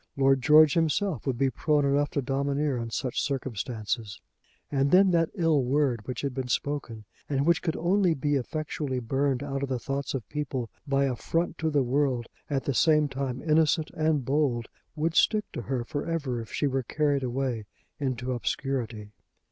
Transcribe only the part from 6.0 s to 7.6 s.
which had been spoken, and